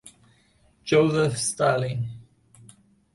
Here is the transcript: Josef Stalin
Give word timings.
Josef 0.83 1.37
Stalin 1.37 2.01